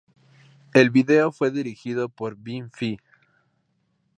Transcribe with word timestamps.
El 0.73 0.89
video 0.89 1.31
fue 1.31 1.51
dirigido 1.51 2.09
por 2.09 2.35
Ben 2.35 2.71
Fee. 2.71 2.97